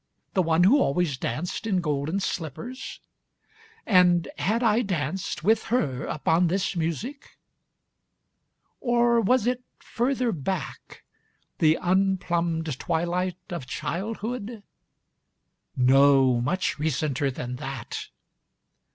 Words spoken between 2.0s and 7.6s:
slippers?â And had I danced, with her, upon this music?